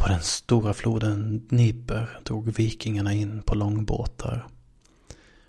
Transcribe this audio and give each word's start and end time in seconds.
På 0.00 0.08
den 0.08 0.22
stora 0.22 0.74
floden 0.74 1.46
Dniper 1.48 2.20
drog 2.24 2.52
vikingarna 2.52 3.12
in 3.12 3.42
på 3.42 3.54
långbåtar. 3.54 4.46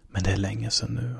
Men 0.07 0.23
det 0.23 0.31
är 0.31 0.37
länge 0.37 0.71
sedan 0.71 0.93
nu. 0.93 1.15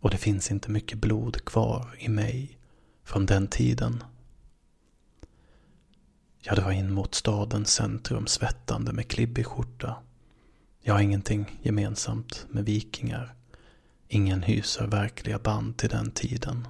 Och 0.00 0.10
det 0.10 0.16
finns 0.16 0.50
inte 0.50 0.70
mycket 0.70 0.98
blod 0.98 1.44
kvar 1.44 1.96
i 1.98 2.08
mig 2.08 2.58
från 3.04 3.26
den 3.26 3.46
tiden. 3.48 4.04
Jag 6.40 6.56
drar 6.56 6.70
in 6.70 6.92
mot 6.92 7.14
stadens 7.14 7.72
centrum 7.72 8.26
svettande 8.26 8.92
med 8.92 9.08
klibbig 9.08 9.46
skjorta. 9.46 9.96
Jag 10.80 10.94
har 10.94 11.00
ingenting 11.00 11.60
gemensamt 11.62 12.46
med 12.48 12.64
vikingar. 12.64 13.34
Ingen 14.08 14.42
hyser 14.42 14.86
verkliga 14.86 15.38
band 15.38 15.76
till 15.76 15.90
den 15.90 16.10
tiden. 16.10 16.68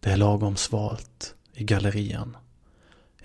Det 0.00 0.10
är 0.10 0.16
lagom 0.16 0.56
svalt 0.56 1.34
i 1.52 1.64
gallerian. 1.64 2.36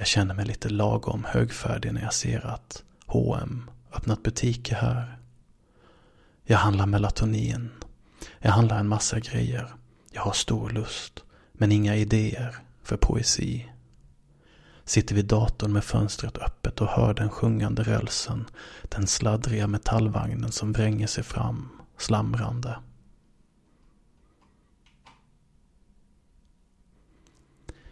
Jag 0.01 0.07
känner 0.07 0.35
mig 0.35 0.45
lite 0.45 0.69
lagom 0.69 1.25
högfärdig 1.29 1.93
när 1.93 2.01
jag 2.01 2.13
ser 2.13 2.45
att 2.45 2.83
H&M 3.05 3.69
öppnat 3.93 4.23
butiker 4.23 4.75
här. 4.75 5.17
Jag 6.43 6.57
handlar 6.57 6.85
melatonin. 6.85 7.69
Jag 8.39 8.51
handlar 8.51 8.79
en 8.79 8.87
massa 8.87 9.19
grejer. 9.19 9.73
Jag 10.11 10.21
har 10.21 10.31
stor 10.31 10.69
lust, 10.69 11.23
men 11.53 11.71
inga 11.71 11.95
idéer 11.95 12.55
för 12.83 12.97
poesi. 12.97 13.71
Sitter 14.85 15.15
vid 15.15 15.25
datorn 15.25 15.73
med 15.73 15.83
fönstret 15.83 16.37
öppet 16.37 16.81
och 16.81 16.87
hör 16.87 17.13
den 17.13 17.29
sjungande 17.29 17.83
rälsen, 17.83 18.45
den 18.83 19.07
sladdriga 19.07 19.67
metallvagnen 19.67 20.51
som 20.51 20.71
vränger 20.71 21.07
sig 21.07 21.23
fram, 21.23 21.69
slamrande. 21.97 22.79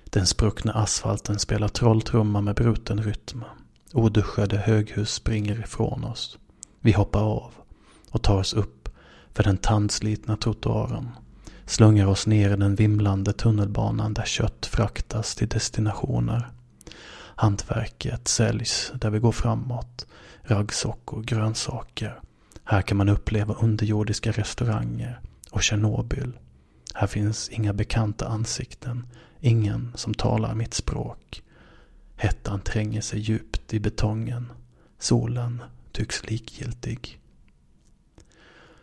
Den 0.09 0.25
spruckna 0.25 0.73
asfalten 0.73 1.39
spelar 1.39 1.67
trolltrumma 1.67 2.41
med 2.41 2.55
bruten 2.55 3.03
rytm. 3.03 3.43
Oduschade 3.93 4.57
höghus 4.57 5.13
springer 5.13 5.59
ifrån 5.59 6.03
oss. 6.03 6.37
Vi 6.81 6.91
hoppar 6.91 7.21
av 7.21 7.53
och 8.11 8.23
tar 8.23 8.37
oss 8.37 8.53
upp 8.53 8.89
för 9.33 9.43
den 9.43 9.57
tandslitna 9.57 10.37
trottoaren. 10.37 11.09
Slungar 11.65 12.07
oss 12.07 12.27
ner 12.27 12.49
i 12.53 12.55
den 12.55 12.75
vimlande 12.75 13.33
tunnelbanan 13.33 14.13
där 14.13 14.25
kött 14.25 14.65
fraktas 14.65 15.35
till 15.35 15.47
destinationer. 15.47 16.49
Hantverket 17.35 18.27
säljs 18.27 18.91
där 18.95 19.09
vi 19.09 19.19
går 19.19 19.31
framåt. 19.31 20.05
Raggsockor, 20.41 21.23
grönsaker. 21.23 22.19
Här 22.63 22.81
kan 22.81 22.97
man 22.97 23.09
uppleva 23.09 23.53
underjordiska 23.53 24.31
restauranger 24.31 25.19
och 25.51 25.63
Tjernobyl. 25.63 26.33
Här 26.99 27.07
finns 27.07 27.49
inga 27.49 27.73
bekanta 27.73 28.27
ansikten. 28.27 29.05
Ingen 29.39 29.91
som 29.95 30.13
talar 30.13 30.55
mitt 30.55 30.73
språk. 30.73 31.43
Hettan 32.15 32.61
tränger 32.61 33.01
sig 33.01 33.19
djupt 33.19 33.73
i 33.73 33.79
betongen. 33.79 34.51
Solen 34.97 35.63
tycks 35.91 36.29
likgiltig. 36.29 37.19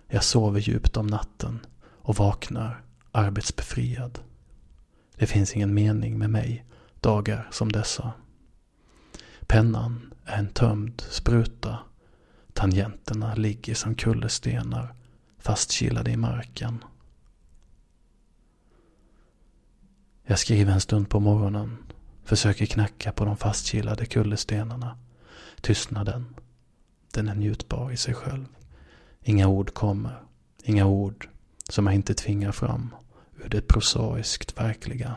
Jag 0.08 0.24
sover 0.24 0.60
djupt 0.60 0.96
om 0.96 1.06
natten 1.06 1.60
och 2.02 2.16
vaknar 2.16 2.82
arbetsbefriad. 3.12 4.18
Det 5.16 5.26
finns 5.26 5.56
ingen 5.56 5.74
mening 5.74 6.18
med 6.18 6.30
mig 6.30 6.64
dagar 7.00 7.48
som 7.50 7.72
dessa. 7.72 8.12
Pennan 9.46 10.14
är 10.24 10.38
en 10.38 10.48
tömd 10.48 11.02
spruta. 11.10 11.78
Tangenterna 12.52 13.34
ligger 13.34 13.74
som 13.74 13.94
kullerstenar 13.94 14.94
fastkilade 15.38 16.10
i 16.10 16.16
marken. 16.16 16.84
Jag 20.28 20.38
skriver 20.38 20.72
en 20.72 20.80
stund 20.80 21.08
på 21.08 21.20
morgonen. 21.20 21.76
Försöker 22.24 22.66
knacka 22.66 23.12
på 23.12 23.24
de 23.24 23.36
fastkilade 23.36 24.06
kullerstenarna. 24.06 24.98
Tystnaden. 25.60 26.34
Den 27.14 27.28
är 27.28 27.34
njutbar 27.34 27.90
i 27.92 27.96
sig 27.96 28.14
själv. 28.14 28.46
Inga 29.22 29.48
ord 29.48 29.74
kommer. 29.74 30.22
Inga 30.64 30.86
ord 30.86 31.28
som 31.68 31.86
jag 31.86 31.94
inte 31.94 32.14
tvingar 32.14 32.52
fram 32.52 32.94
ur 33.44 33.48
det 33.48 33.68
prosaiskt 33.68 34.58
verkliga. 34.58 35.16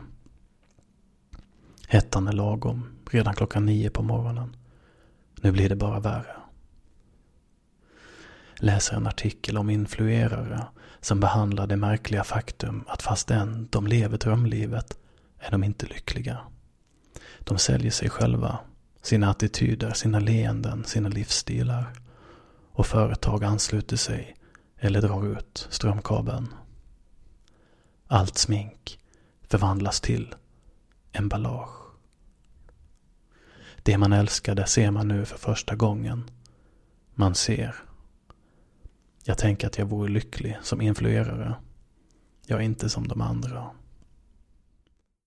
Hettan 1.87 2.27
är 2.27 2.33
lagom 2.33 2.85
redan 3.11 3.33
klockan 3.33 3.65
nio 3.65 3.89
på 3.89 4.03
morgonen. 4.03 4.55
Nu 5.41 5.51
blir 5.51 5.69
det 5.69 5.75
bara 5.75 5.99
värre. 5.99 6.38
Läser 8.61 8.95
en 8.95 9.07
artikel 9.07 9.57
om 9.57 9.69
influerare 9.69 10.65
som 11.01 11.19
behandlar 11.19 11.67
det 11.67 11.75
märkliga 11.77 12.23
faktum 12.23 12.83
att 12.87 13.01
fastän 13.01 13.67
de 13.71 13.87
lever 13.87 14.17
drömlivet 14.17 14.97
är 15.39 15.51
de 15.51 15.63
inte 15.63 15.85
lyckliga. 15.85 16.39
De 17.39 17.57
säljer 17.57 17.91
sig 17.91 18.09
själva, 18.09 18.59
sina 19.01 19.29
attityder, 19.29 19.93
sina 19.93 20.19
leenden, 20.19 20.83
sina 20.83 21.09
livsstilar. 21.09 21.93
Och 22.71 22.87
företag 22.87 23.43
ansluter 23.43 23.97
sig 23.97 24.35
eller 24.77 25.01
drar 25.01 25.25
ut 25.25 25.67
strömkabeln. 25.69 26.53
Allt 28.07 28.37
smink 28.37 28.99
förvandlas 29.47 30.01
till 30.01 30.35
emballage. 31.11 31.79
Det 33.83 33.97
man 33.97 34.13
älskade 34.13 34.67
ser 34.67 34.91
man 34.91 35.07
nu 35.07 35.25
för 35.25 35.37
första 35.37 35.75
gången. 35.75 36.31
Man 37.15 37.35
ser. 37.35 37.88
Jag 39.23 39.37
tänker 39.37 39.67
att 39.67 39.77
jag 39.77 39.85
vore 39.85 40.09
lycklig 40.09 40.57
som 40.61 40.81
influerare. 40.81 41.55
Jag 42.47 42.59
är 42.59 42.63
inte 42.63 42.89
som 42.89 43.07
de 43.07 43.21
andra. 43.21 43.69